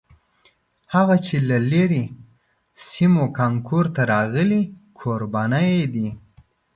[0.93, 2.03] هغه چې له لرې
[2.87, 4.61] سیمو کانکور ته راغلي
[4.99, 6.09] کوربانه یې دي.